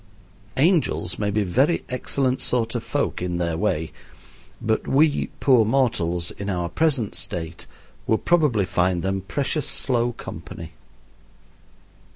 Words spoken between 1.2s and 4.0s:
be very excellent sort of folk in their way,